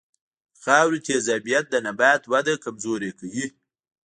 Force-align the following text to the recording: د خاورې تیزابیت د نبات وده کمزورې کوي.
د 0.55 0.55
خاورې 0.63 0.99
تیزابیت 1.07 1.65
د 1.69 1.75
نبات 1.87 2.21
وده 2.31 2.53
کمزورې 2.63 3.11
کوي. 3.19 3.45